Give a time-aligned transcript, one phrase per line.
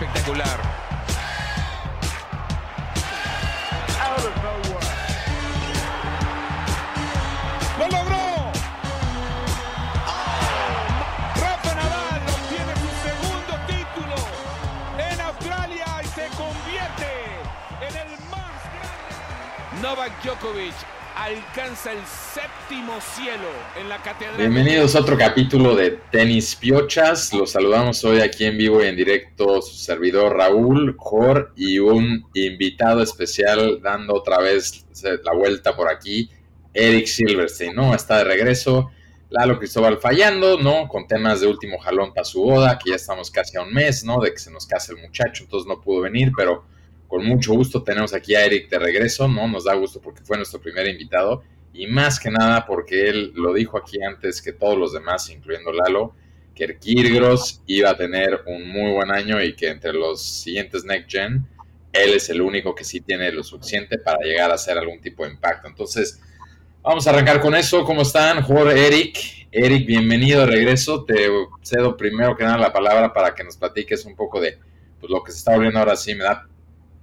[0.00, 0.60] Espectacular.
[7.78, 8.52] ¡Lo logró!
[11.34, 14.16] Rafa Nadal obtiene su segundo título
[14.98, 17.10] en Australia y se convierte
[17.80, 19.82] en el más grande.
[19.82, 20.76] Novak Djokovic
[21.16, 23.48] alcanza el séptimo cielo
[23.80, 24.36] en la catedral.
[24.36, 27.32] Bienvenidos a otro capítulo de Tenis Piochas.
[27.32, 32.26] Los saludamos hoy aquí en vivo y en directo su servidor Raúl, Jor y un
[32.34, 34.84] invitado especial dando otra vez
[35.24, 36.28] la vuelta por aquí,
[36.74, 37.94] Eric Silverstein, ¿no?
[37.94, 38.90] Está de regreso.
[39.30, 40.86] Lalo Cristóbal fallando, ¿no?
[40.86, 44.04] Con temas de último jalón para su boda, que ya estamos casi a un mes,
[44.04, 44.20] ¿no?
[44.20, 46.64] De que se nos case el muchacho, entonces no pudo venir, pero
[47.06, 49.48] con mucho gusto tenemos aquí a Eric de regreso, ¿no?
[49.48, 51.42] Nos da gusto porque fue nuestro primer invitado
[51.72, 55.72] y más que nada porque él lo dijo aquí antes que todos los demás, incluyendo
[55.72, 56.14] Lalo,
[56.54, 61.10] que Kirgros iba a tener un muy buen año y que entre los siguientes Next
[61.10, 61.46] Gen,
[61.92, 65.24] él es el único que sí tiene lo suficiente para llegar a hacer algún tipo
[65.24, 65.68] de impacto.
[65.68, 66.20] Entonces,
[66.82, 67.84] vamos a arrancar con eso.
[67.84, 68.42] ¿Cómo están?
[68.42, 69.46] Jorge Eric.
[69.50, 71.04] Eric, bienvenido de regreso.
[71.04, 71.28] Te
[71.62, 74.58] cedo primero que nada la palabra para que nos platiques un poco de
[75.00, 76.14] pues, lo que se está volviendo ahora sí.
[76.14, 76.46] Me da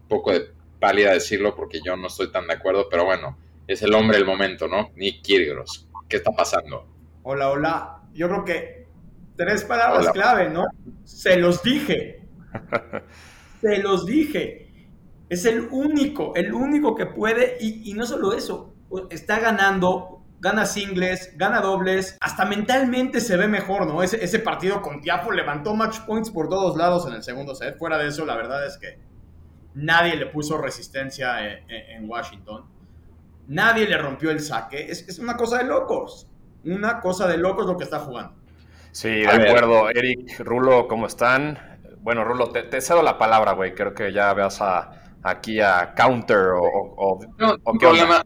[0.08, 3.94] poco de pálida decirlo porque yo no estoy tan de acuerdo, pero bueno, es el
[3.94, 4.92] hombre del momento, ¿no?
[4.96, 5.88] Nick Kyrgios.
[6.08, 6.88] ¿Qué está pasando?
[7.24, 8.02] Hola, hola.
[8.14, 8.88] Yo creo que
[9.36, 10.66] tres palabras clave, ¿no?
[11.04, 12.22] Se los dije.
[13.62, 14.62] Se los dije.
[15.28, 18.76] Es el único, el único que puede, y, no solo eso,
[19.10, 24.04] está ganando, gana singles, gana dobles, hasta mentalmente se ve mejor, ¿no?
[24.04, 27.76] Ese, ese partido con Tiafo levantó match points por todos lados en el segundo set.
[27.80, 29.00] Fuera de eso, la verdad es que
[29.76, 32.66] nadie le puso resistencia en, Washington,
[33.48, 36.28] nadie le rompió el saque, es, una cosa de locos,
[36.64, 38.34] una cosa de locos lo que está jugando.
[38.92, 39.90] Sí, de acuerdo.
[39.90, 41.60] Eric, Rulo, ¿cómo están?
[42.00, 43.76] Bueno, Rulo, te, cedo la palabra, güey.
[43.76, 44.60] Creo que ya veas
[45.22, 47.20] aquí a Counter o...
[47.78, 48.24] problema,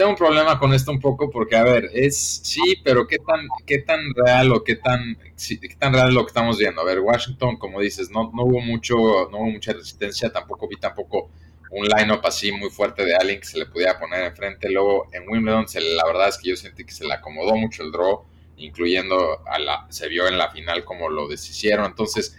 [0.00, 3.46] tengo un problema con esto un poco porque, a ver, es sí, pero qué tan,
[3.66, 6.80] qué tan real o qué tan, qué tan real es lo que estamos viendo.
[6.80, 8.96] A ver, Washington, como dices, no, no hubo mucho,
[9.30, 11.30] no hubo mucha resistencia, tampoco vi tampoco
[11.70, 14.68] un line-up así muy fuerte de alguien que se le pudiera poner enfrente.
[14.70, 17.82] Luego en Wimbledon, se, la verdad es que yo sentí que se le acomodó mucho
[17.82, 18.24] el draw,
[18.56, 21.86] incluyendo a la, se vio en la final como lo deshicieron.
[21.86, 22.36] Entonces,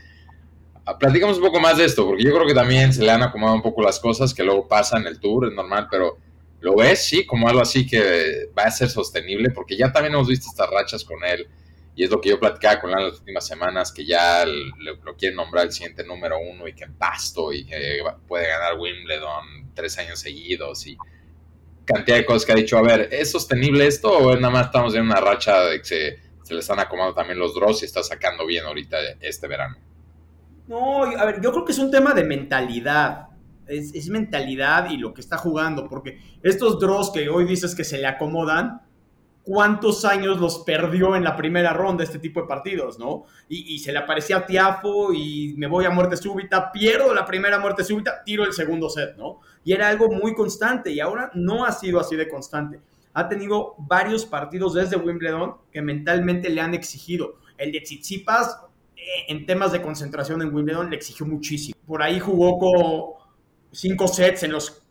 [1.00, 3.56] platicamos un poco más de esto, porque yo creo que también se le han acomodado
[3.56, 6.18] un poco las cosas que luego pasan en el tour, es normal, pero
[6.62, 7.04] ¿Lo ves?
[7.04, 10.70] Sí, como algo así que va a ser sostenible, porque ya también hemos visto estas
[10.70, 11.48] rachas con él,
[11.96, 15.36] y es lo que yo platicaba con en las últimas semanas, que ya lo quiere
[15.36, 20.20] nombrar el siguiente número uno y que pasto y que puede ganar Wimbledon tres años
[20.20, 20.98] seguidos y
[21.86, 22.78] cantidad de cosas que ha dicho.
[22.78, 26.20] A ver, ¿es sostenible esto o nada más estamos en una racha de que se,
[26.44, 29.78] se le están acomodando también los draws y está sacando bien ahorita este verano?
[30.68, 33.32] No, a ver, yo creo que es un tema de mentalidad
[33.72, 37.98] es, mentalidad y lo que está jugando, porque estos draws que hoy dices que se
[37.98, 38.82] le acomodan,
[39.44, 43.26] ¿cuántos años los perdió en la primera ronda este tipo de partidos, no?
[43.50, 47.60] Y, se le aparecía a Tiafo y me voy a muerte súbita, pierdo la primera
[47.60, 49.40] muerte súbita, tiro el segundo set, ¿no?
[49.64, 52.80] Y era algo muy constante y ahora no ha sido así de constante.
[53.14, 57.36] Ha tenido varios partidos desde Wimbledon que mentalmente le han exigido.
[57.58, 58.58] El de Tsitsipas,
[58.96, 61.78] eh, en temas de concentración en Wimbledon, le exigió muchísimo.
[61.86, 63.22] Por ahí jugó con
[63.72, 64.82] cinco sets en los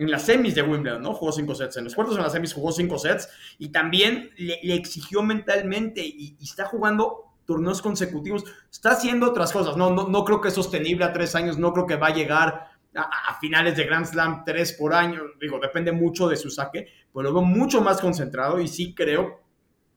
[0.00, 1.12] en las semis de Wimbledon, ¿no?
[1.12, 1.76] Jugó cinco sets.
[1.76, 3.28] En los cuartos en las semis jugó cinco sets
[3.58, 8.44] y también le, exigió mentalmente y, está jugando turnos consecutivos.
[8.72, 9.76] Está haciendo otras cosas.
[9.76, 11.58] No, no, no creo que es sostenible a tres años.
[11.58, 15.20] No creo que va a llegar a, finales de Grand Slam tres por año.
[15.38, 19.42] Digo, depende mucho de su saque, pero lo veo mucho más concentrado y sí creo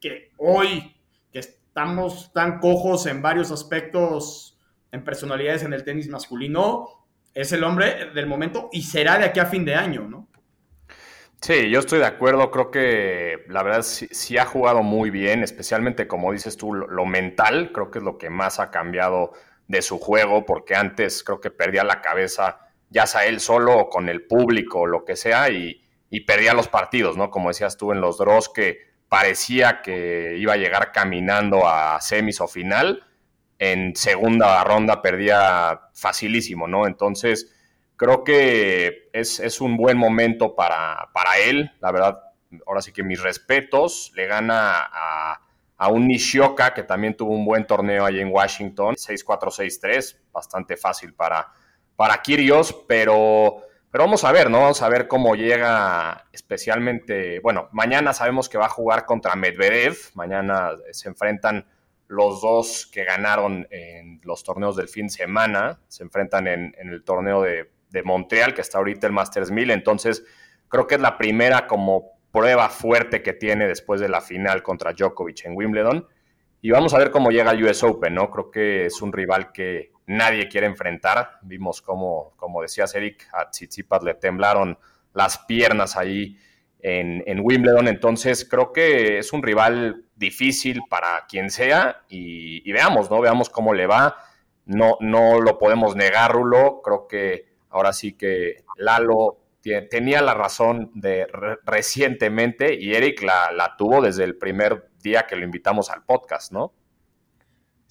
[0.01, 0.97] que hoy
[1.31, 4.59] que estamos tan cojos en varios aspectos
[4.91, 7.02] en personalidades en el tenis masculino,
[7.33, 10.27] es el hombre del momento y será de aquí a fin de año, ¿no?
[11.41, 12.51] Sí, yo estoy de acuerdo.
[12.51, 17.71] Creo que la verdad sí, ha jugado muy bien, especialmente como dices tú, lo, mental.
[17.73, 19.33] Creo que es lo que más ha cambiado
[19.67, 22.59] de su juego, porque antes creo que perdía la cabeza,
[22.89, 26.53] ya sea él solo o con el público o lo que sea, y, y perdía
[26.53, 27.29] los partidos, ¿no?
[27.29, 32.39] Como decías tú en los Dross, que parecía que iba a llegar caminando a semis
[32.39, 33.03] o final
[33.59, 36.87] en segunda ronda perdía facilísimo, ¿no?
[36.87, 37.53] Entonces,
[37.95, 42.19] creo que es, un buen momento para, para, él, la verdad,
[42.67, 45.39] ahora sí que mis respetos, le gana a,
[45.89, 51.51] un Nishioka que también tuvo un buen torneo ahí en Washington, 6-4-6-3, bastante fácil para,
[51.95, 53.57] para Kirios, pero...
[53.91, 54.61] Pero vamos a ver, ¿no?
[54.61, 59.95] Vamos a ver cómo llega especialmente, bueno, mañana sabemos que va a jugar contra Medvedev,
[60.15, 61.67] mañana se enfrentan
[62.13, 67.03] los dos que ganaron en los torneos del fin de semana se enfrentan en, el
[67.03, 67.69] torneo de,
[68.03, 69.71] Montreal, que está ahorita el Masters 1000.
[69.71, 70.23] Entonces,
[70.67, 74.93] creo que es la primera como prueba fuerte que tiene después de la final contra
[74.93, 76.07] Djokovic en Wimbledon.
[76.61, 78.31] Y vamos a ver cómo llega el US Open, ¿no?
[78.31, 81.39] Creo que es un rival que nadie quiere enfrentar.
[81.43, 84.77] Vimos cómo, como decías, Eric, a Tsitsipas le temblaron
[85.13, 86.37] las piernas ahí
[86.79, 87.87] en, en, Wimbledon.
[87.87, 92.03] Entonces, creo que es un rival difícil para quien sea.
[92.09, 93.21] Y, veamos, ¿no?
[93.21, 94.17] Veamos cómo le va.
[94.65, 96.81] No, no lo podemos negar, Rulo.
[96.83, 99.39] Creo que ahora sí que Lalo
[99.89, 101.25] tenía la razón de
[101.63, 106.51] recientemente y Eric la, la tuvo desde el primer día que lo invitamos al podcast,
[106.51, 106.73] ¿no?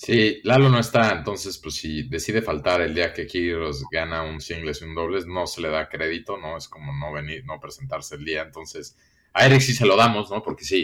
[0.05, 4.41] Sí, Lalo no está, entonces pues si decide faltar el día que Kiros gana un
[4.41, 6.57] singles y un dobles, no se le da crédito, ¿no?
[6.57, 8.99] Es como no venir, no presentarse el día, entonces
[9.33, 10.43] a Eric sí se lo damos, ¿no?
[10.43, 10.83] Porque sí,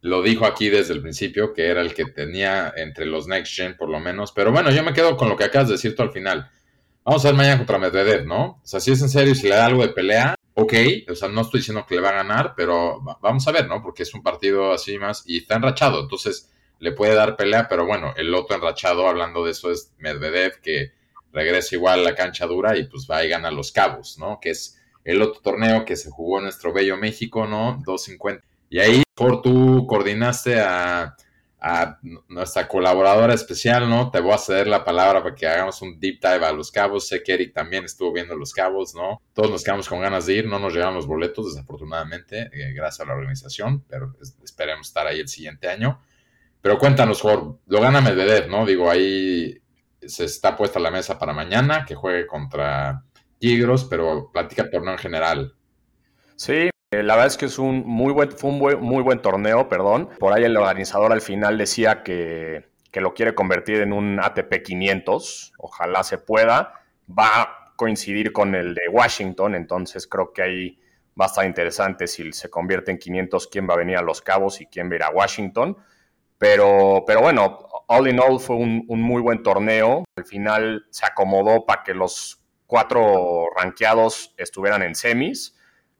[0.00, 3.76] lo dijo aquí desde el principio, que era el que tenía entre los Next Gen
[3.76, 6.02] por lo menos, pero bueno, yo me quedo con lo que acabas de decir tú
[6.02, 6.50] al final.
[7.04, 8.44] Vamos a ver mañana contra Medvedev, ¿no?
[8.44, 10.74] O sea, si es en serio, si le da algo de pelea, ok,
[11.08, 13.82] o sea, no estoy diciendo que le va a ganar, pero vamos a ver, ¿no?
[13.82, 17.86] Porque es un partido así más y está enrachado, entonces le puede dar pelea, pero
[17.86, 20.92] bueno, el otro enrachado, hablando de eso, es Medvedev, que
[21.32, 24.38] regresa igual a la cancha dura y pues va y gana los cabos, ¿no?
[24.40, 27.80] Que es el otro torneo que se jugó en nuestro bello México, ¿no?
[27.84, 28.44] 250.
[28.68, 31.16] Y ahí, por tú coordinaste a
[32.28, 34.10] nuestra colaboradora especial, ¿no?
[34.10, 37.08] Te voy a ceder la palabra para que hagamos un deep dive a Los Cabos.
[37.08, 39.20] Sé que Eric también estuvo viendo Los Cabos, ¿no?
[39.32, 43.00] Todos nos quedamos con ganas de ir, no nos llegaron los boletos, desafortunadamente, eh, gracias
[43.00, 44.14] a la organización, pero
[44.44, 46.00] esperemos estar ahí el siguiente año.
[46.60, 48.64] Pero cuéntanos, Jorge, lo gana Medvedev, ¿no?
[48.64, 49.58] Digo, ahí
[50.00, 53.02] se está puesta la mesa para mañana, que juegue contra
[53.38, 55.54] Tigros, pero platica el torneo en general.
[56.36, 60.08] Sí, la verdad es que es un muy buen, fue un muy buen torneo, perdón.
[60.18, 65.52] Por ahí el organizador al final decía que, lo quiere convertir en un ATP 500.
[65.58, 66.80] Ojalá se pueda.
[67.06, 70.80] Va a coincidir con el de Washington, entonces creo que ahí
[71.20, 74.22] va a estar interesante si se convierte en 500 quién va a venir a Los
[74.22, 75.76] Cabos y quién va a ir a Washington.
[76.38, 77.58] Pero, pero bueno,
[77.88, 80.04] all in all fue un, un muy buen torneo.
[80.16, 85.55] Al final se acomodó para que los cuatro ranqueados estuvieran en semis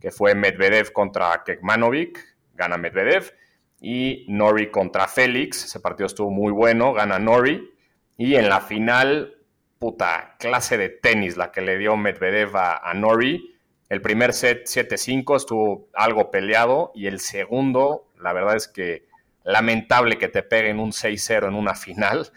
[0.06, 3.34] que fue Medvedev contra Kekmanovic, gana Medvedev,
[3.80, 7.74] y Nori contra Félix, ese partido estuvo muy bueno, gana Nori,
[8.16, 9.36] y en la final,
[9.80, 13.52] puta, clase de tenis la que le dio Medvedev a, Nori,
[13.88, 19.08] el primer set 7-5 estuvo algo peleado, y el segundo, la verdad es que
[19.42, 22.30] lamentable que te peguen un 6-0 en una final,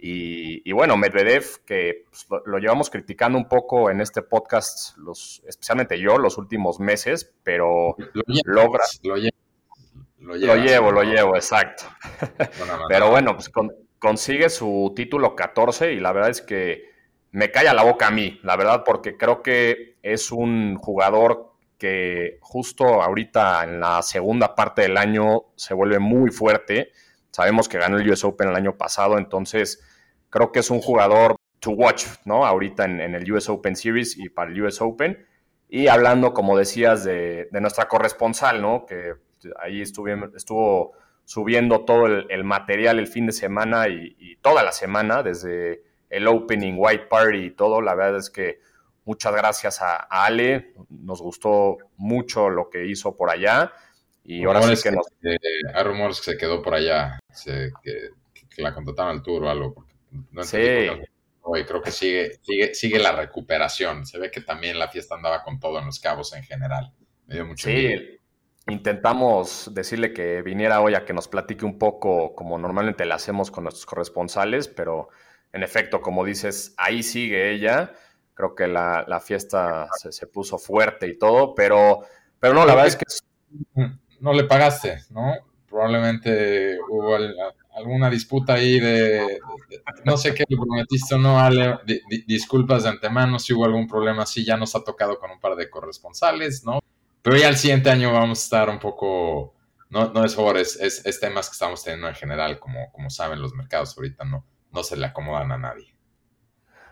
[0.00, 5.98] y, bueno, Medvedev, que pues, lo, llevamos criticando un poco en este podcast, los, especialmente
[5.98, 8.84] yo, los últimos meses, pero lo logra.
[9.02, 9.16] Lo,
[10.36, 11.84] lo, llevo, lo llevo, exacto.
[12.88, 13.50] pero bueno, pues
[13.98, 16.84] consigue su título 14 y la verdad es que
[17.32, 22.38] me calla la boca a mí, la verdad, porque creo que es un jugador que
[22.40, 26.92] justo ahorita en la segunda parte del año se vuelve muy fuerte.
[27.30, 29.80] Sabemos que ganó el US Open el año pasado, entonces
[30.30, 32.46] creo que es un jugador to watch, ¿no?
[32.46, 35.26] Ahorita en, el US Open Series y para el US Open.
[35.68, 38.86] Y hablando, como decías, de, nuestra corresponsal, ¿no?
[38.86, 39.14] Que
[39.60, 40.92] ahí estuvo
[41.24, 46.74] subiendo todo el, material el fin de semana y, toda la semana, desde el Opening,
[46.78, 47.82] White Party y todo.
[47.82, 48.60] La verdad es que
[49.04, 50.72] muchas gracias a, Ale.
[50.88, 53.72] Nos gustó mucho lo que hizo por allá.
[54.24, 55.06] Y ahora sí que, nos...
[55.22, 57.18] hay rumores que se quedó por allá,
[57.82, 58.10] que,
[58.58, 59.86] la contrataron al tour o algo,
[60.32, 60.88] no sí.
[61.42, 64.04] Hoy creo que sigue, sigue, sigue la recuperación.
[64.04, 66.92] Se ve que también la fiesta andaba con todo en los cabos en general.
[67.26, 68.18] Me dio mucho Sí,
[68.66, 73.50] intentamos decirle que viniera hoy a que nos platique un poco como normalmente le hacemos
[73.50, 75.08] con nuestros corresponsales, pero
[75.52, 77.94] en efecto, como dices, ahí sigue ella.
[78.34, 82.02] Creo que la, la fiesta se, se, puso fuerte y todo, pero,
[82.38, 83.04] pero no, la verdad es que...
[84.20, 85.34] No le pagaste, ¿no?
[85.68, 87.16] Probablemente hubo
[87.78, 89.40] alguna disputa ahí de,
[90.04, 91.78] no sé qué le prometiste o no, Ale,
[92.26, 95.54] disculpas de antemano si hubo algún problema así, ya nos ha tocado con un par
[95.56, 96.80] de corresponsales, ¿no?
[97.22, 99.54] Pero ya el siguiente año vamos a estar un poco,
[99.90, 103.40] no, no es favor, es, es, temas que estamos teniendo en general, como, como saben
[103.40, 105.94] los mercados ahorita no, no se le acomodan a nadie.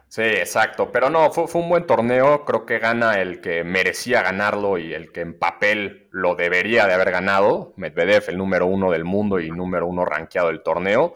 [0.08, 0.90] Sí, exacto.
[0.92, 2.44] Pero no, fue, fue, un buen torneo.
[2.44, 6.94] Creo que gana el que merecía ganarlo y el que en papel lo debería de
[6.94, 7.72] haber ganado.
[7.76, 11.14] Medvedev, el número uno del mundo y número uno rankeado del torneo.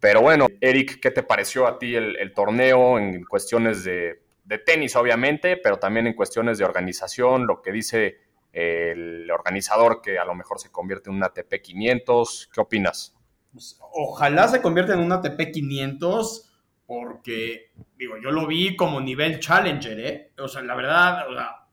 [0.00, 4.94] Pero bueno, Eric, ¿qué te pareció a ti el, torneo en cuestiones de, de, tenis,
[4.94, 7.46] obviamente, pero también en cuestiones de organización?
[7.46, 8.18] Lo que dice
[8.52, 12.50] el organizador que a lo mejor se convierte en un ATP 500.
[12.52, 13.16] ¿Qué opinas?
[13.56, 16.52] pues, ojalá se convierta en un ATP 500
[16.86, 20.32] porque, digo, yo lo vi como nivel challenger, ¿eh?
[20.38, 21.26] O sea, la verdad,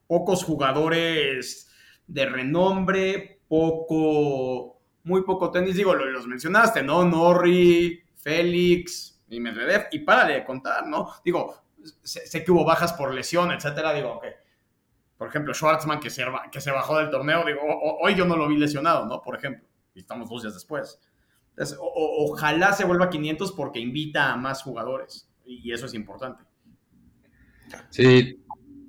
[0.08, 1.72] pocos jugadores
[2.08, 7.06] de renombre, poco, muy poco tenis, digo, los mencionaste, ¿no?
[7.06, 11.10] Norri, Félix y Medvedev, y para de contar, ¿no?
[11.24, 11.64] Digo,
[12.02, 14.26] sé, que hubo bajas por lesión, etcétera, digo, ok.
[15.18, 17.62] Por ejemplo, Schwartzman que se, que se bajó del torneo, digo,
[18.02, 19.22] hoy yo no lo vi lesionado, ¿no?
[19.22, 21.00] Por ejemplo, y estamos dos días después.
[21.58, 26.44] Ojalá se vuelva 500 porque invita a más jugadores, y eso es importante.
[27.90, 28.40] Sí,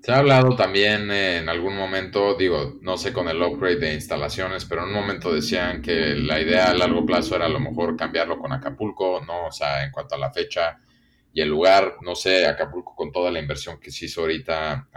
[0.03, 4.67] se ha hablado también en algún momento, digo, no sé con el upgrade de instalaciones,
[4.67, 7.97] pero en un momento decían que la idea a largo plazo era a lo mejor
[7.97, 9.47] cambiarlo con Acapulco, ¿no?
[9.47, 10.79] O sea, en cuanto a la fecha
[11.33, 14.89] y el lugar, no sé, Acapulco con toda la inversión que se hizo ahorita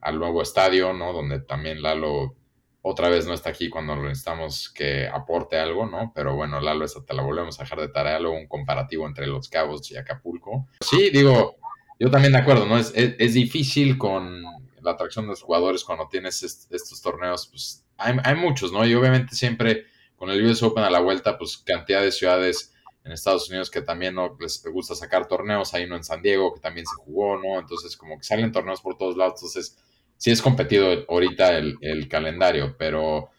[0.00, 1.12] al nuevo estadio, ¿no?
[1.12, 2.36] Donde también Lalo
[2.82, 6.12] otra vez no está aquí cuando necesitamos que aporte algo, ¿no?
[6.14, 9.26] Pero bueno, Lalo, esta te la volvemos a dejar de tarea, luego un comparativo entre
[9.26, 10.66] Los Cabos y Acapulco.
[10.80, 11.56] Sí, digo,
[11.98, 12.78] yo también de acuerdo, ¿no?
[12.78, 14.42] Es, es, difícil con
[14.80, 18.86] la atracción de los jugadores cuando tienes estos torneos, pues hay, hay, muchos, ¿no?
[18.86, 19.84] Y obviamente siempre
[20.16, 23.82] con el US Open a la vuelta, pues cantidad de ciudades en Estados Unidos que
[23.82, 27.36] también no les gusta sacar torneos, ahí no en San Diego, que también se jugó,
[27.36, 27.58] ¿no?
[27.58, 29.78] Entonces como que salen torneos por todos lados, entonces
[30.20, 33.30] sí es competido ahorita el, el calendario, pero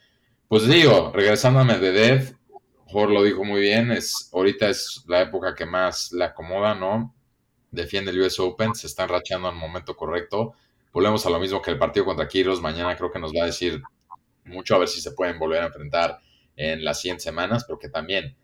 [0.49, 2.35] pues digo, regresando a Medvedev,
[2.87, 7.13] Jorge lo dijo muy bien, es, ahorita es la época que más le acomoda, ¿no?
[7.71, 10.53] defiende el US Open, se están rachando en el momento correcto.
[10.91, 12.61] Volvemos a lo mismo que el partido contra Kiros.
[12.61, 13.81] Mañana creo que nos va a decir
[14.43, 16.19] mucho a ver si se pueden volver a enfrentar
[16.57, 18.35] en las 100 semanas, porque también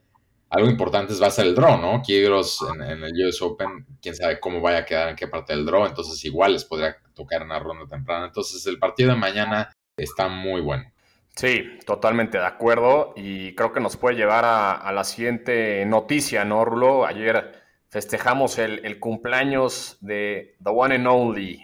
[0.50, 2.02] algo importante va a ser el draw, ¿no?
[2.02, 5.66] Kiros en, el US Open, quién sabe cómo vaya a quedar en qué parte del
[5.66, 8.28] draw, entonces igual les podría tocar una ronda temprana.
[8.28, 10.92] Entonces el partido de mañana está muy bueno.
[11.36, 16.66] Sí, totalmente de acuerdo y creo que nos puede llevar a, la siguiente noticia, ¿no,
[16.66, 17.06] Rulo?
[17.06, 21.64] Ayer festejamos el, cumpleaños de The One and Only,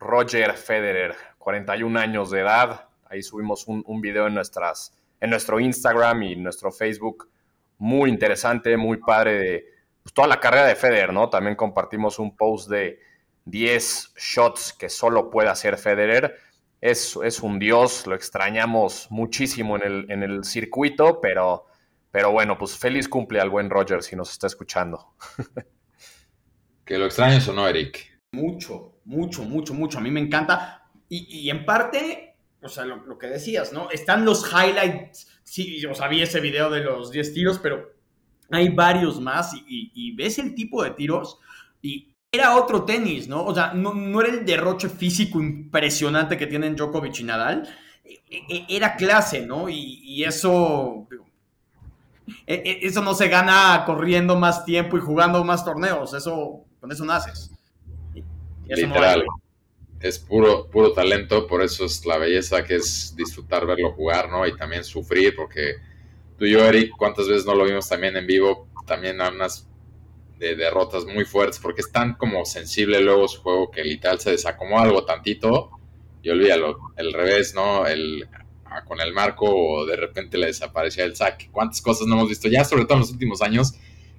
[0.00, 2.88] Roger Federer, 41 años de edad.
[3.08, 7.28] Ahí subimos un, video en, nuestras, en nuestro Instagram y nuestro Facebook.
[7.78, 9.66] Muy interesante, muy padre de
[10.02, 11.30] pues, toda la carrera de Federer, ¿no?
[11.30, 12.98] También compartimos un post de
[13.44, 16.36] 10 shots que solo puede hacer Federer.
[16.80, 21.66] Es, es un dios, lo extrañamos muchísimo en el, en el circuito, pero
[22.12, 25.14] pero bueno, pues feliz cumple al buen Roger si nos está escuchando.
[26.84, 28.20] que lo extrañes o no, Eric.
[28.32, 29.98] Mucho, mucho, mucho, mucho.
[29.98, 30.90] A mí me encanta.
[31.08, 33.90] Y, en parte, o sea, lo, que decías, ¿no?
[33.90, 35.28] Están los highlights.
[35.42, 37.92] Sí, o sea, vi ese video de los 10 tiros, pero
[38.50, 41.38] hay varios más y, ves el tipo de tiros
[41.80, 43.44] y era otro tenis, ¿no?
[43.44, 47.68] O sea, no, era el derroche físico impresionante que tienen Djokovic y Nadal.
[48.04, 49.68] E, e, era clase, ¿no?
[49.68, 51.06] Y, eso,
[52.46, 56.14] e, eso no se gana corriendo más tiempo y jugando más torneos.
[56.14, 57.50] Eso, con eso naces.
[58.66, 59.26] Literal.
[60.00, 64.46] es puro, puro talento, por eso es la belleza que es disfrutar verlo jugar, ¿no?
[64.46, 65.74] Y también sufrir, porque
[66.38, 68.68] tú y yo, Eric, ¿cuántas veces no lo vimos también en vivo?
[68.86, 69.68] También a unas
[70.42, 74.32] de derrotas muy fuertes, porque es tan como sensible luego su juego que literal se
[74.32, 75.70] desacomoda algo tantito
[76.22, 76.78] y olvídalo.
[76.96, 77.86] El revés, ¿no?
[77.86, 78.28] El
[78.86, 81.48] con el marco o de repente le desaparecía el saque.
[81.52, 83.74] ¿Cuántas cosas no hemos visto ya, sobre todo en los últimos años?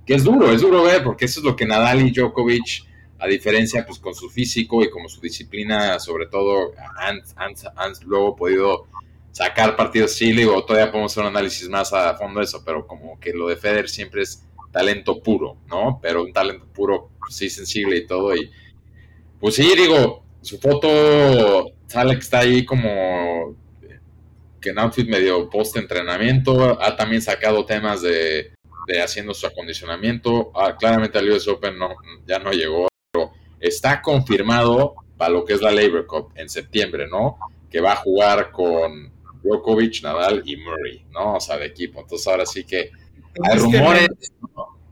[0.05, 2.85] Que es duro, es duro ver, porque eso es lo que Nadal y Djokovic,
[3.19, 7.21] a diferencia pues con su físico y como su disciplina, sobre todo, han,
[8.05, 8.87] luego podido
[9.31, 10.11] sacar partidos.
[10.13, 13.33] Sí, digo, todavía podemos hacer un análisis más a fondo de eso, pero como que
[13.33, 15.99] lo de Federer siempre es talento puro, ¿no?
[16.01, 18.35] Pero un talento puro, pues, sí, sensible y todo.
[18.35, 18.51] Y
[19.39, 23.55] pues sí, digo, su foto sale que está ahí como
[24.59, 28.53] que en outfit medio post entrenamiento, ha también sacado temas de,
[29.03, 31.89] haciendo su acondicionamiento, ah, claramente al US Open no,
[32.25, 37.07] ya no llegó, pero está confirmado para lo que es la Labor Cup en septiembre,
[37.07, 37.37] ¿no?
[37.69, 39.11] Que va a jugar con
[39.43, 41.35] Djokovic, Nadal y Murray, ¿no?
[41.35, 41.99] O sea, de equipo.
[41.99, 42.91] Entonces ahora sí que
[43.41, 44.09] hay rumores,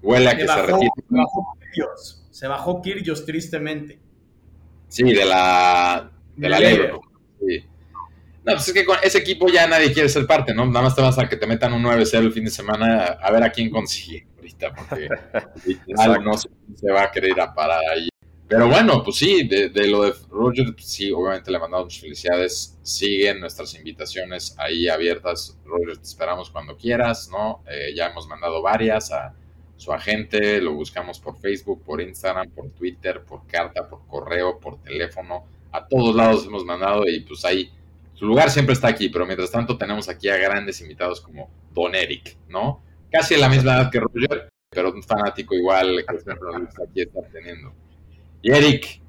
[0.02, 0.92] huele a que se, retire.
[0.98, 4.00] Se bajó Kyrgios, se bajó Kyrgios tristemente.
[4.88, 6.58] Sí, de la, de la
[6.92, 7.02] Cup.
[7.40, 7.66] Sí.
[8.44, 10.66] No, pues es que con ese equipo ya nadie quiere ser parte, ¿no?
[10.66, 13.32] Nada más te vas a que te metan un 9-0 el fin de semana a
[13.32, 15.08] ver a quién consigue ahorita, porque
[16.24, 18.10] no se, va a querer a parar ahí.
[18.48, 22.78] Pero bueno, pues sí, de, lo de Roger, pues sí, obviamente le mandamos muchas felicidades.
[22.82, 25.58] Siguen nuestras invitaciones ahí abiertas.
[25.64, 27.64] Roger, te esperamos cuando quieras, ¿no?
[27.70, 29.36] Eh, ya hemos mandado varias a
[29.82, 34.80] su agente, lo buscamos por Facebook, por Instagram, por Twitter, por carta, por correo, por
[34.84, 35.46] teléfono.
[35.72, 37.72] A todos lados hemos mandado y pues ahí
[38.14, 41.96] su lugar siempre está aquí, pero mientras tanto tenemos aquí a grandes invitados como Don
[41.96, 42.84] Eric, ¿no?
[43.12, 46.16] casi la misma edad que Roger, pero un fanático igual que
[46.84, 47.74] aquí está teniendo.
[48.44, 49.02] Y Eric,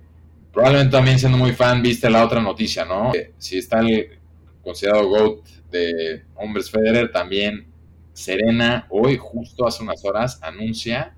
[0.55, 3.13] probablemente también siendo muy fan, viste la otra noticia, ¿no?
[3.37, 4.19] Si está el
[4.65, 7.72] considerado GOAT de hombres Federer, también
[8.13, 11.15] Serena, hoy, justo hace unas horas, anuncia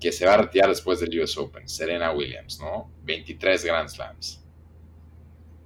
[0.00, 2.90] que se va a retirar después del US Open, Serena Williams, ¿no?
[3.04, 4.44] 23 Grand Slams.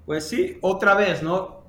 [0.06, 1.64] Pues sí, otra vez, ¿no?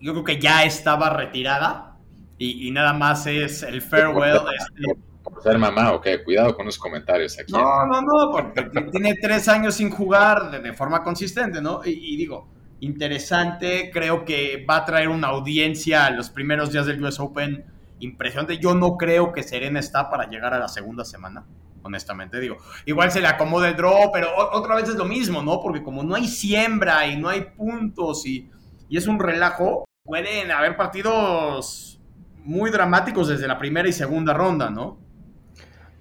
[0.00, 1.96] Yo creo que ya estaba retirada
[2.36, 4.36] y, nada más es el farewell.
[4.36, 5.00] Este.
[5.22, 7.52] Por, ser mamá, ok, cuidado con los comentarios aquí.
[7.52, 11.80] No, no, no, porque tiene tres años sin jugar de, forma consistente, ¿no?
[11.84, 12.48] y, digo,
[12.80, 17.64] interesante, creo que va a traer una audiencia a los primeros días del US Open
[17.98, 18.58] impresionante.
[18.58, 21.44] Yo no creo que Serena está para llegar a la segunda semana
[21.84, 22.56] honestamente digo.
[22.86, 25.60] Igual se le acomoda el draw, pero otra vez es lo mismo, ¿no?
[25.60, 28.50] Porque como no hay siembra y no hay puntos y,
[28.90, 32.00] es un relajo, pueden haber partidos
[32.44, 35.00] muy dramáticos desde la primera y segunda ronda, ¿no?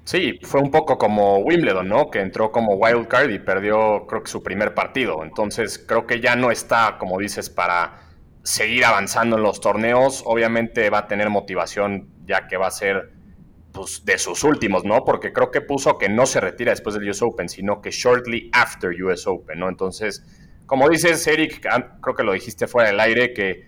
[0.03, 2.11] Sí, fue un poco como Wimbledon, ¿no?
[2.11, 5.23] Que entró como wild card y perdió, creo que su primer partido.
[5.23, 7.99] Entonces, creo que ya no está, como dices, para
[8.43, 10.23] seguir avanzando en los torneos.
[10.25, 13.11] Obviamente va a tener motivación, ya que va a ser
[13.71, 15.03] pues, de sus últimos, ¿no?
[15.03, 18.49] Porque creo que puso que no se retira después del US Open, sino que shortly
[18.53, 19.69] after US Open, ¿no?
[19.69, 20.23] Entonces,
[20.65, 23.65] como dices, Eric, ah, creo que lo dijiste fuera del aire, que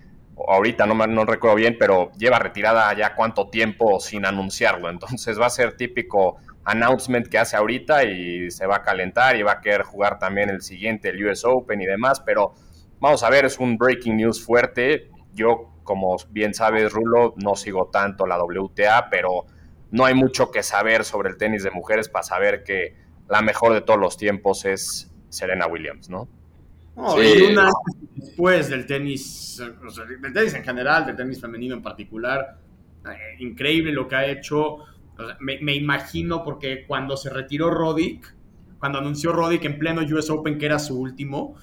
[0.48, 4.89] ahorita no, no recuerdo bien, pero lleva retirada ya cuánto tiempo sin anunciarlo.
[4.89, 9.44] Entonces va a ser típico announcement que hace ahorita y se va a calentar y
[9.44, 12.55] va a querer jugar también el siguiente, el US Open y demás, pero
[13.00, 15.10] vamos a ver, es un breaking news fuerte.
[15.34, 19.46] Yo, como bien sabes, Rulo, no sigo tanto la WTA, pero
[19.92, 22.96] no hay mucho que saber sobre el tenis de mujeres para saber que
[23.30, 26.28] la mejor de todos los tiempos es Serena Williams, ¿no?
[26.96, 27.69] No, y una
[28.15, 29.62] después del tenis,
[30.22, 32.58] del tenis en general, del tenis femenino en particular,
[33.06, 34.78] eh, increíble lo que ha hecho.
[35.39, 38.34] me, me, imagino porque cuando se retiró Roddick,
[38.80, 41.56] cuando anunció Roddick en pleno US Open que era su último,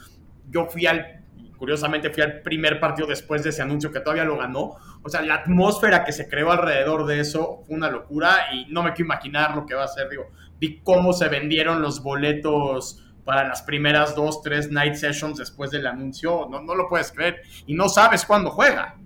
[0.51, 1.22] yo fui al
[1.63, 4.79] curiosamente fui al primer partido después de ese anuncio que todavía lo ganó.
[5.01, 8.83] O sea, la atmósfera que se creó alrededor de eso fue una locura y no
[8.83, 10.09] me quiero imaginar lo que va a ser.
[10.09, 15.71] Digo, vi cómo se vendieron los boletos para las primeras dos, tres night sessions después
[15.71, 16.49] del anuncio.
[16.51, 18.97] No, no lo puedes creer y no sabes cuándo juega.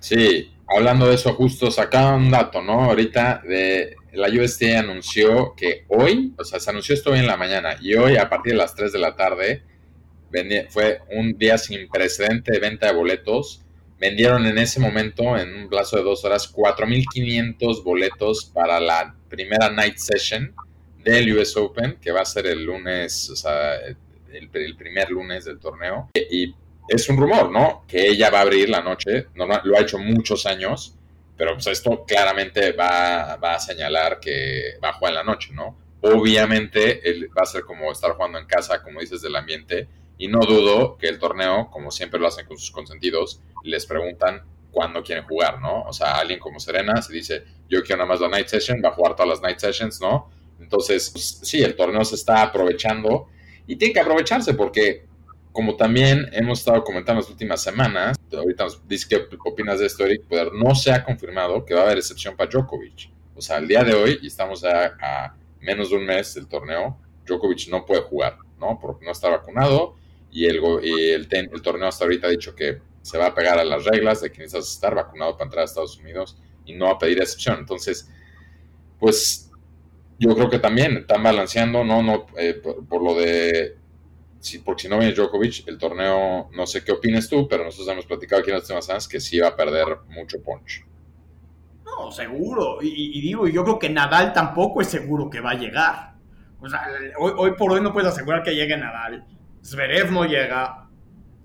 [0.00, 2.82] Sí, hablando de eso, justo sacaba un dato, ¿no?
[2.82, 7.36] Ahorita de la UST anunció que hoy, o sea, se anunció esto hoy en la
[7.36, 9.62] mañana y hoy a partir de las 3 de la tarde
[10.68, 13.62] fue un día sin precedente de venta de boletos.
[13.98, 19.70] Vendieron en ese momento, en un plazo de dos horas, 4.500 boletos para la primera
[19.70, 20.54] night session
[21.04, 25.58] del US Open, que va a ser el lunes, o sea, el, primer lunes del
[25.58, 26.10] torneo.
[26.14, 26.54] Y
[26.88, 27.84] es un rumor, ¿no?
[27.86, 30.96] Que ella va a abrir la noche, no, lo ha hecho muchos años,
[31.36, 35.78] pero pues esto claramente va, a señalar que va a jugar en la noche, ¿no?
[36.00, 37.00] Obviamente
[37.36, 40.96] va a ser como estar jugando en casa, como dices, del ambiente, y no dudo
[40.96, 45.60] que el torneo, como siempre lo hacen con sus consentidos, les preguntan cuándo quieren jugar,
[45.60, 45.82] ¿no?
[45.82, 48.90] O sea, alguien como Serena se dice, yo quiero nada más la night session, va
[48.90, 50.30] a jugar todas las night sessions, ¿no?
[50.60, 53.28] Entonces, pues, sí, el torneo se está aprovechando
[53.66, 55.06] y tiene que aprovecharse porque,
[55.52, 60.04] como también hemos estado comentando las últimas semanas, ahorita nos dice qué opinas de esto,
[60.04, 63.10] Eric, no se ha confirmado que va a haber excepción para Djokovic.
[63.36, 66.48] O sea, el día de hoy, y estamos a, a menos de un mes del
[66.48, 68.78] torneo, Djokovic no puede jugar, ¿no?
[68.80, 69.96] Porque no está vacunado
[70.34, 73.84] y el, el, torneo hasta ahorita ha dicho que se va a pegar a las
[73.84, 77.20] reglas de que necesitas estar vacunado para entrar a Estados Unidos y no a pedir
[77.20, 77.60] excepción.
[77.60, 78.10] Entonces,
[78.98, 79.52] pues
[80.18, 83.76] yo creo que también están balanceando, no, no, eh, por, lo de,
[84.40, 87.92] si, porque si no viene Djokovic, el torneo, no sé qué opines tú, pero nosotros
[87.92, 90.84] hemos platicado aquí en las temas que sí va a perder mucho punch.
[91.84, 92.78] No, seguro.
[92.82, 96.14] Y, digo, yo creo que Nadal tampoco es seguro que va a llegar.
[96.58, 96.88] O sea,
[97.20, 99.24] hoy, hoy por hoy no puedes asegurar que llegue Nadal.
[99.64, 100.88] Zverev no llega.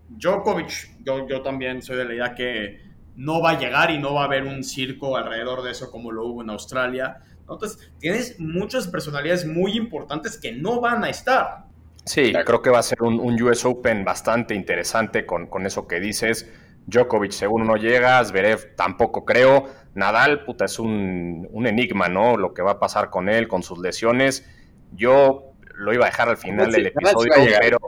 [0.10, 2.82] Djokovic, yo, yo también soy de la idea que
[3.16, 6.12] no va a llegar y no va a haber un circo alrededor de eso como
[6.12, 7.22] lo hubo en Australia.
[7.42, 11.66] Entonces, tienes muchas personalidades muy importantes que no van a estar.
[12.06, 16.00] Sí, creo que va a ser un, US Open bastante interesante con, con, eso que
[16.00, 16.52] dices.
[16.88, 19.66] Djokovic según no llega, Zverev tampoco creo.
[19.96, 22.38] Nadal, puta, es un, un enigma, ¿no?
[22.38, 24.50] Lo que va a pasar con él, con sus lesiones.
[24.94, 25.49] Yo
[25.80, 27.80] lo iba a dejar al final del episodio, pero...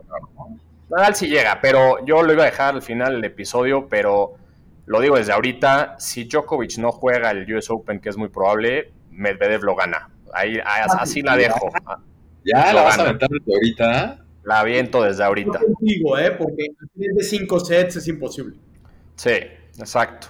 [0.90, 4.36] Nadal sí llega, pero yo lo iba a dejar al final del episodio, pero
[4.86, 8.92] lo digo desde ahorita, si Djokovic no juega el US Open, que es muy probable,
[9.12, 10.10] Medvedev lo gana.
[10.34, 11.70] Ahí, así la dejo.
[12.44, 14.26] Ya la vas a aventar desde ahorita.
[14.44, 15.60] La aviento desde ahorita.
[15.62, 16.32] Yo contigo, ¿eh?
[16.32, 18.56] porque de cinco sets es imposible.
[19.16, 19.38] Sí,
[19.78, 20.28] exacto.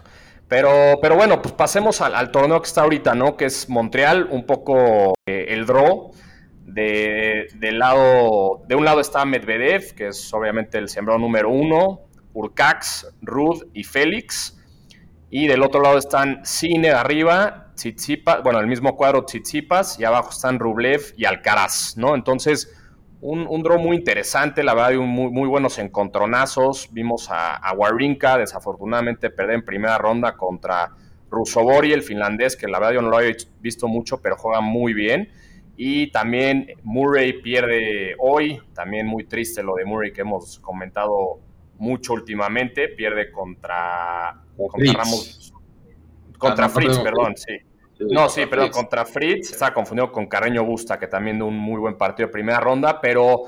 [0.49, 3.37] Pero, pero bueno, pues pasemos al, torneo que está ahorita, ¿no?
[3.37, 6.11] Que es Montreal, un poco eh, el draw.
[6.73, 12.01] De, lado, de un lado está Medvedev, que es obviamente el sembrado número uno,
[12.33, 14.57] Urcax, Rud y Félix.
[15.29, 20.31] Y del otro lado están Cine arriba, Tsitsipas, bueno, el mismo cuadro Tsitsipas, y abajo
[20.31, 22.15] están Rublev y Alcaraz, ¿no?
[22.15, 22.73] Entonces,
[23.21, 26.89] un, un draw muy interesante, la verdad, hay muy, muy buenos encontronazos.
[26.91, 30.91] Vimos a, a Warinka, desafortunadamente, perder en primera ronda contra
[31.29, 34.93] Rusobori, el finlandés, que la verdad yo no lo había visto mucho, pero juega muy
[34.93, 35.29] bien.
[35.77, 41.39] Y también Murray pierde hoy, también muy triste lo de Murray que hemos comentado
[41.77, 45.53] mucho últimamente, pierde contra, contra Ramos,
[46.37, 47.57] contra ah, Fritz, perdón, sí.
[47.99, 51.79] No, sí, perdón, contra Fritz, está confundido con Carreño Busta, que también de un muy
[51.79, 53.43] buen partido de primera ronda, pero,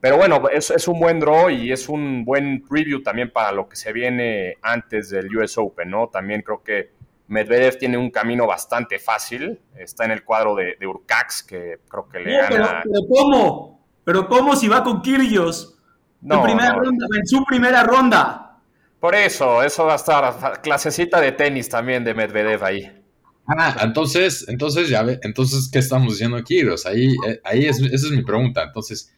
[0.00, 3.68] pero bueno, es, es, un buen draw y es un buen preview también para lo
[3.68, 6.08] que se viene antes del US Open, ¿no?
[6.08, 6.90] También creo que
[7.28, 12.08] Medvedev tiene un camino bastante fácil, está en el cuadro de, de Urcax, que creo
[12.08, 12.82] que le gana...
[12.84, 13.86] Pero, ¿cómo?
[14.04, 15.78] ¿Pero cómo si va con Kyrgios?
[16.20, 18.60] No, en, su primera ronda.
[19.00, 23.02] Por eso, eso va a estar clasecita de tenis también de Medvedev ahí.
[23.46, 26.60] Ah, entonces, entonces ya ve, entonces, ¿qué estamos diciendo aquí?
[26.86, 28.62] ahí, eh, ahí es, esa es mi pregunta.
[28.62, 29.12] Entonces,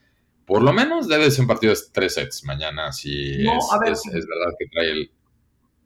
[0.46, 4.66] por lo menos debe ser un partido de tres sets mañana, si es, verdad que
[4.72, 5.10] trae el...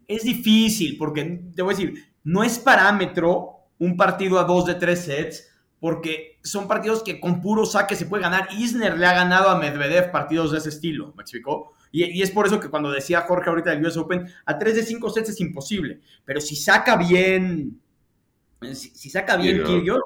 [0.08, 4.74] Es difícil, porque te voy a decir, no es parámetro un partido a dos de
[4.74, 5.48] tres sets,
[5.80, 8.48] porque son partidos que con puro saque se puede ganar.
[8.52, 11.72] Isner le ha ganado a Medvedev partidos de ese estilo, ¿me explicó?
[11.92, 14.82] Y, es por eso que cuando decía Jorge ahorita del US Open, a 3 de
[14.82, 16.00] 5 sets es imposible.
[16.24, 17.80] Pero si saca bien,
[18.72, 20.00] si, saca bien Kyrgios,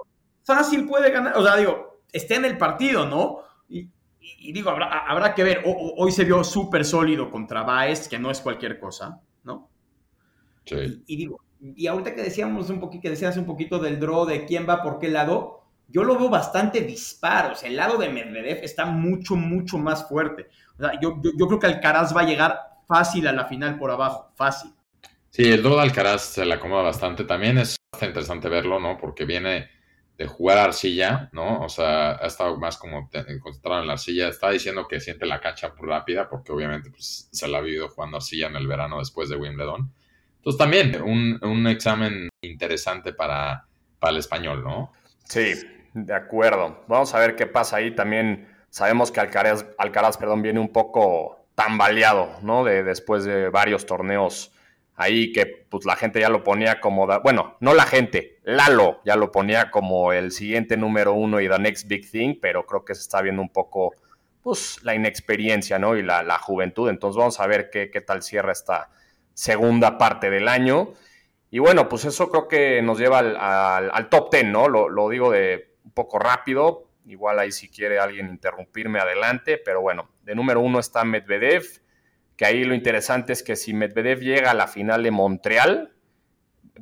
[0.45, 1.37] fácil puede ganar.
[1.37, 3.39] O sea, digo, esté en el partido, ¿no?
[3.69, 5.63] Y, digo, habrá, que ver.
[5.65, 9.21] hoy se vio súper sólido contra Baez, que no es cualquier cosa.
[10.65, 11.03] Sí.
[11.07, 14.45] Y, digo, y ahorita que decíamos un poquito, que decías un poquito del draw de
[14.45, 17.53] quién va por qué lado, yo lo veo bastante disparo.
[17.53, 20.49] O sea, el lado de Medvedev está mucho, mucho más fuerte.
[20.79, 24.33] O sea, yo, creo que Alcaraz va a llegar fácil a la final por abajo,
[24.35, 24.73] fácil.
[25.31, 27.25] Sí, el do de Alcaraz se le acomoda bastante.
[27.25, 28.97] También es bastante interesante verlo, ¿no?
[28.99, 29.69] Porque viene
[30.17, 31.61] de jugar arcilla, ¿no?
[31.63, 33.09] O sea, ha estado más como
[33.43, 34.29] concentrado en la arcilla.
[34.29, 38.17] Está diciendo que siente la cancha rápida porque obviamente pues, se la ha vivido jugando
[38.17, 39.93] arcilla en el verano después de Wimbledon.
[40.43, 43.69] Entonces también un, un examen interesante para,
[44.01, 44.93] para el español, ¿no?
[45.23, 45.55] Sí,
[45.95, 46.83] de acuerdo.
[46.89, 47.95] Vamos a ver qué pasa ahí.
[47.95, 52.65] También sabemos que Alcaraz, Alcaraz perdón, viene un poco tambaleado, ¿no?
[52.65, 54.53] De, después de varios torneos
[54.97, 59.15] ahí que pues la gente ya lo ponía como, bueno, no la gente, Lalo ya
[59.15, 62.97] lo ponía como el siguiente número uno y the next big thing, pero creo que
[62.97, 63.95] se está viendo un poco
[64.43, 65.97] pues la inexperiencia, ¿no?
[65.97, 66.91] Y la, juventud.
[66.91, 68.91] Entonces vamos a ver qué, qué tal cierra esta
[69.35, 70.93] segunda parte del año.
[71.51, 74.69] Y bueno, pues eso creo que nos lleva al, top ten, ¿no?
[74.69, 76.89] lo digo de un poco rápido.
[77.07, 81.65] Igual ahí si quiere alguien interrumpirme adelante, pero bueno, de número uno está Medvedev,
[82.37, 85.95] que ahí lo interesante es que si Medvedev llega a la final de Montreal,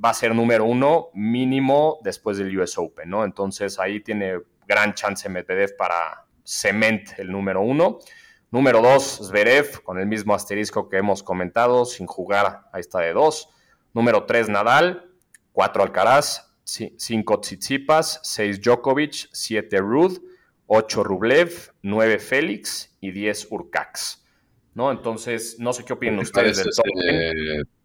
[0.03, 3.25] va a ser número uno mínimo después del US Open, ¿no?
[3.25, 7.99] Entonces ahí tiene gran chance Medvedev para cement el número uno.
[8.51, 13.13] Número dos, Zverev, con el mismo asterisco que hemos comentado, sin jugar, ahí está de
[13.13, 13.49] dos.
[13.95, 15.11] Número tres, Nadal.
[15.53, 16.51] Cuatro, Alcaraz.
[16.71, 20.19] 5 Tsitsipas, 6 Djokovic, 7 Ruth,
[20.67, 24.25] 8 Rublev, 9 Félix y 10 Urcax.
[24.75, 24.93] ¿No?
[24.93, 26.69] Entonces, no sé qué opinan ustedes del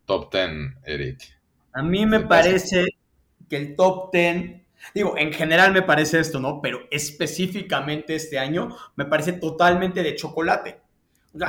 [0.05, 0.49] top 10.
[0.85, 1.39] Eric.
[1.73, 2.85] A mí me parece
[3.49, 4.61] que el top 10,
[4.93, 6.61] digo, en general me parece esto, ¿no?
[6.61, 10.81] Pero específicamente este año me parece totalmente de chocolate.
[11.33, 11.45] no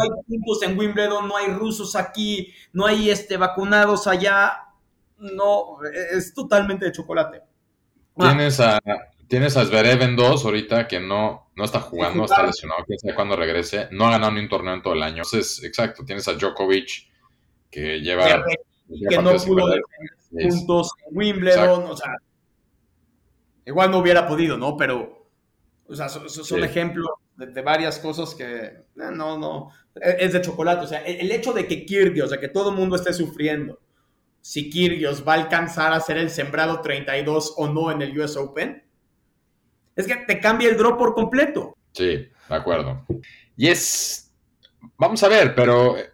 [0.00, 4.68] hay puntos en Wimbledon, no hay rusos aquí, no hay este, vacunados allá
[5.22, 5.78] no,
[6.12, 7.42] es totalmente de chocolate.
[8.18, 8.28] Ah.
[8.28, 8.80] Tienes a,
[9.28, 13.14] tienes a Zverev en dos ahorita que no, no está jugando, está lesionado, quién sabe
[13.14, 13.88] cuándo regrese.
[13.92, 15.22] No ha ganado ni un torneo en todo el año.
[15.24, 17.08] Entonces, exacto, tienes a Djokovic
[17.70, 18.26] que lleva.
[18.26, 19.72] Que, no pudo
[20.30, 22.16] puntos en Wimbledon, o sea.
[23.64, 24.76] Igual no hubiera podido, ¿no?
[24.76, 25.26] Pero,
[25.86, 30.84] o sea, son, ejemplos de, varias cosas que eh, no, no, es de chocolate.
[30.84, 33.78] O sea, el, hecho de que Kyrgios, o sea, que todo el mundo esté sufriendo,
[34.40, 38.36] si Kyrgios va a alcanzar a ser el sembrado 32 o no en el US
[38.36, 38.82] Open,
[39.94, 41.76] es que te cambia el drop por completo.
[41.92, 43.04] Sí, de acuerdo.
[43.56, 44.32] Y es,
[44.96, 46.10] vamos a ver, pero eh,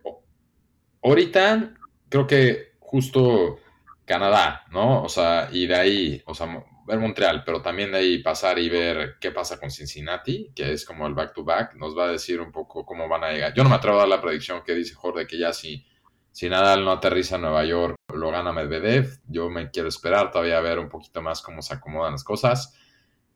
[1.03, 1.75] ahorita
[2.09, 3.59] creo que justo
[4.05, 5.03] Canadá, ¿no?
[5.03, 8.69] O sea, y de ahí, o sea, ver Montreal, pero también de ahí pasar y
[8.69, 12.51] ver qué pasa con Cincinnati, que es como el back-to-back, nos va a decir un
[12.51, 13.55] poco cómo van a llegar.
[13.55, 15.87] Yo no me atrevo a dar la predicción que dice Jorge, que ya sí
[16.33, 19.21] Si Nadal no aterriza en Nueva York, lo gana Medvedev.
[19.27, 22.75] Yo me quiero esperar todavía a ver un poquito más cómo se acomodan las cosas.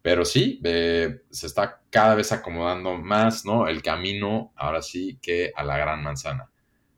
[0.02, 3.66] Pero sí, se está cada vez acomodando más, ¿no?
[3.68, 6.48] El camino, ahora sí, que a la gran manzana.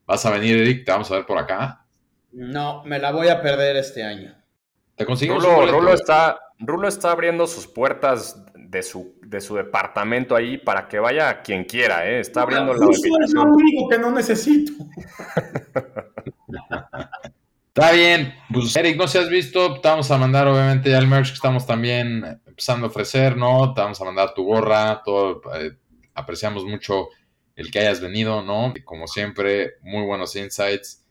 [0.07, 0.85] ¿Vas a venir, Eric?
[0.85, 1.87] ¿Te vamos a ver por acá?
[2.33, 4.35] No, me la voy a perder este año.
[4.97, 10.59] ¿Te conseguimos Rulo, está, Rulo está abriendo sus puertas de su, de su departamento ahí
[10.59, 12.21] para que vaya quien quiera, ¿eh?
[12.21, 14.73] Está abriendo la Es lo único que no necesito.
[17.77, 21.09] Está bien, pues Eric, no se has visto, te vamos a mandar obviamente ya el
[21.09, 23.75] merch que estamos también empezando a ofrecer, ¿no?
[23.75, 25.73] Te vamos a mandar tu gorra, todo, eh,
[26.15, 27.09] apreciamos mucho
[27.57, 28.73] el que hayas venido, ¿no?
[28.85, 31.04] Como siempre, muy buenos insights,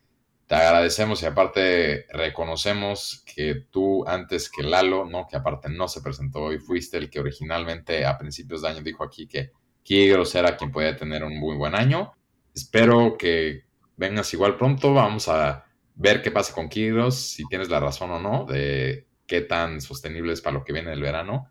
[0.47, 5.27] te agradecemos y aparte reconocemos que tú antes que Lalo, ¿no?
[5.27, 9.03] Que aparte no se presentó y fuiste el que originalmente a principios de año dijo
[9.03, 9.51] aquí que
[9.83, 12.13] Kigros era quien podía tener un muy buen año.
[12.53, 13.65] Espero que
[13.97, 18.19] vengas igual pronto, vamos a ver qué pasa con Kyrgios, si tienes la razón o
[18.19, 21.49] no, de qué tan sostenible es para lo que viene el verano.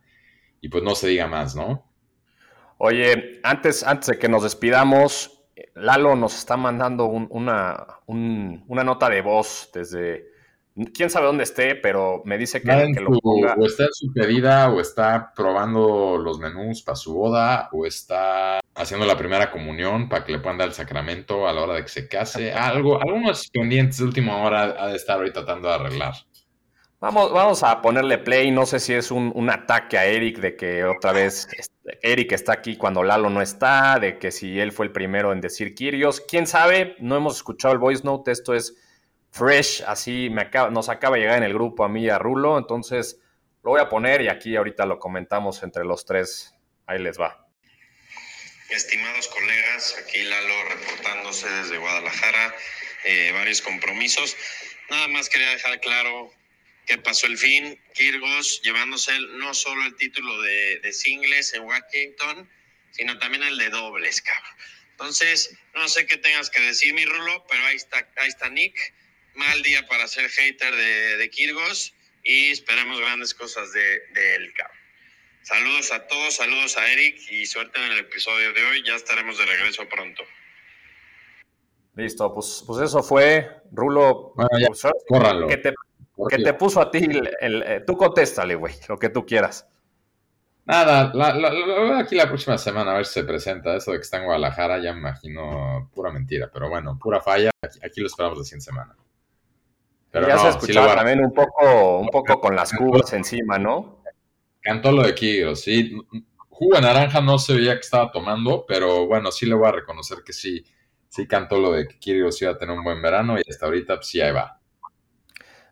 [0.60, 1.90] Y pues no se diga más, ¿no?
[2.78, 5.41] Oye, antes, antes de que nos despidamos,
[5.74, 10.32] Lalo nos está mandando una, una nota de voz desde,
[10.94, 13.54] quién sabe dónde esté, pero me dice que, lo ponga.
[13.58, 18.60] O está en su pedida, o está probando los menús para su boda, o está
[18.74, 21.82] haciendo la primera comunión para que le puedan dar el sacramento a la hora de
[21.82, 22.52] que se case.
[22.52, 26.14] Algo, algunos pendientes de última hora ha de estar ahorita tratando de arreglar.
[27.02, 28.52] Vamos, vamos a ponerle play.
[28.52, 31.48] No sé si es un, ataque a Eric de que otra vez
[32.00, 35.40] Eric está aquí cuando Lalo no está, de que si él fue el primero en
[35.40, 36.20] decir Kirios.
[36.20, 38.30] Quién sabe, no hemos escuchado el voice note.
[38.30, 38.76] Esto es
[39.32, 42.20] fresh, así me acaba, nos acaba de llegar en el grupo a mí y a
[42.20, 42.56] Rulo.
[42.56, 43.18] Entonces
[43.64, 46.54] lo voy a poner y aquí ahorita lo comentamos entre los tres.
[46.86, 47.48] Ahí les va.
[48.70, 52.54] Estimados colegas, aquí Lalo reportándose desde Guadalajara,
[53.06, 54.36] eh, varios compromisos.
[54.88, 56.30] Nada más quería dejar claro
[56.86, 62.50] que pasó el fin, Kirgos llevándose no solo el título de, de singles en Washington,
[62.90, 64.56] sino también el de dobles, cabrón.
[64.90, 68.76] Entonces, no sé qué tengas que decir, mi Rulo, pero ahí está, ahí está Nick.
[69.34, 74.52] Mal día para ser hater de, de Kirgos y esperemos grandes cosas de, de él,
[74.54, 74.82] cabrón.
[75.42, 78.84] Saludos a todos, saludos a Eric y suerte en el episodio de hoy.
[78.86, 80.22] Ya estaremos de regreso pronto.
[81.96, 84.32] Listo, pues, pues eso fue, Rulo.
[84.36, 84.82] Bueno, ya, pues,
[85.48, 85.74] que, te,
[86.28, 87.08] que te, puso a ti,
[87.40, 89.66] el, eh, tú contéstale, güey, lo que tú quieras.
[90.64, 91.12] Nada,
[91.98, 93.74] aquí la próxima semana a ver si se presenta.
[93.76, 97.50] Eso de que está en Guadalajara, ya me imagino pura mentira, pero bueno, pura falla.
[97.84, 98.96] Aquí, lo esperamos la siguiente semana.
[100.10, 104.02] Pero ya se escuchaba también un poco, un poco con las cubas encima, ¿no?
[104.60, 105.96] Cantó lo de Kiro, sí.
[106.48, 109.72] Jugo de naranja no se veía que estaba tomando, pero bueno, sí le voy a
[109.72, 110.64] reconocer que sí,
[111.08, 113.96] sí cantó lo de que Kyrgios iba a tener un buen verano y hasta ahorita
[113.96, 114.60] pues, sí ahí va.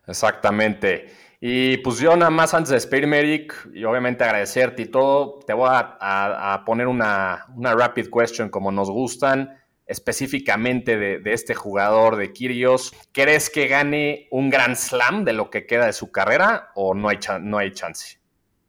[0.07, 1.09] Exactamente.
[1.43, 5.53] Y pues yo nada más antes de despedirme, Eric, y obviamente agradecerte y todo, te
[5.53, 12.93] voy a, poner una, rapid question como nos gustan, específicamente de, este jugador de Kyrgios.
[13.11, 17.09] ¿Crees que gane un Grand Slam de lo que queda de su carrera o no
[17.09, 18.19] hay, no hay chance?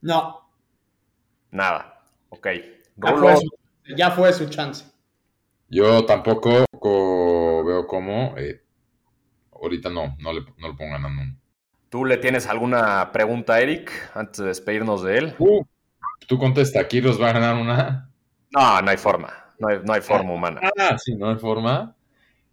[0.00, 0.48] No.
[1.50, 2.00] Nada.
[2.30, 2.48] Ok.
[3.96, 4.86] Ya fue, su, chance.
[5.68, 6.64] Yo tampoco
[7.64, 8.34] veo cómo.
[8.38, 8.62] Eh,
[9.62, 11.38] ahorita no, no le, no le pongo ganando.
[11.88, 15.34] ¿Tú le tienes alguna pregunta a Eric antes de despedirnos de él?
[15.38, 15.64] Uh,
[16.26, 18.10] tú contesta, ¿aquí los va a ganar una?
[18.50, 19.54] No, no hay forma.
[19.58, 20.60] No hay, no hay forma humana.
[20.78, 21.94] Ah, sí, no hay forma.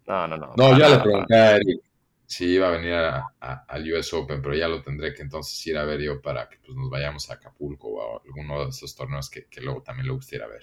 [0.05, 0.53] No, no, no.
[0.55, 1.81] No, ya le pregunté a Eric
[2.29, 5.83] sí iba a venir al US Open, pero ya lo tendré que entonces ir a
[5.83, 9.31] ver yo para que pues, nos vayamos a Acapulco o a alguno de esos torneos
[9.31, 10.61] que, luego también le gustaría ver.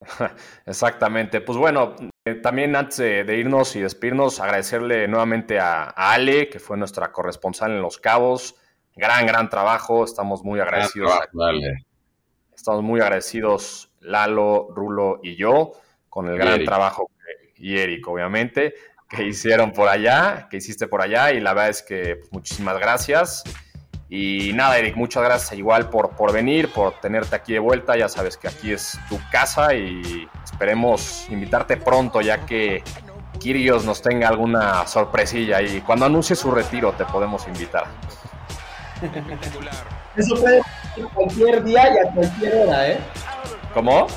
[0.66, 1.40] Exactamente.
[1.40, 6.76] Pues bueno, eh, también antes de, irnos y despedirnos, agradecerle nuevamente a, Ale, que fue
[6.76, 8.56] nuestra corresponsal en Los Cabos.
[8.94, 10.04] Gran, gran trabajo.
[10.04, 11.12] Estamos muy agradecidos.
[12.54, 15.72] Estamos muy agradecidos, Lalo, Rulo y yo,
[16.08, 17.10] con el gran trabajo
[17.56, 18.74] y Eric, obviamente
[19.10, 22.78] que hicieron por allá, que hiciste por allá, y la verdad es que pues, muchísimas
[22.78, 23.42] gracias.
[24.12, 27.96] Y nada, Eric, muchas gracias igual por, por venir, por tenerte aquí de vuelta.
[27.96, 32.82] Ya sabes que aquí es tu casa y esperemos invitarte pronto, ya que
[33.38, 37.84] Kirios nos tenga alguna sorpresilla y cuando anuncie su retiro te podemos invitar.
[40.16, 42.98] Eso puede pasar cualquier día y a cualquier hora, ¿eh?
[43.72, 44.08] ¿Cómo?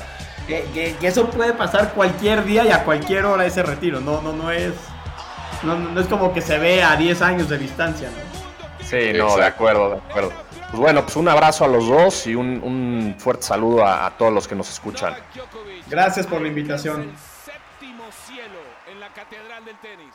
[0.46, 4.00] que, eso puede pasar cualquier día y a cualquier hora ese retiro.
[4.00, 4.74] No, no, no es.
[5.62, 8.23] No, es como que se ve a 10 años de distancia, ¿no?
[8.84, 10.32] Sí, no, de acuerdo, de acuerdo.
[10.70, 14.48] Pues bueno, pues un abrazo a los dos y un, fuerte saludo a, todos los
[14.48, 15.14] que nos escuchan.
[15.88, 17.12] Gracias por la invitación.
[17.44, 18.58] Séptimo cielo
[18.90, 20.14] en la Catedral del Tenis.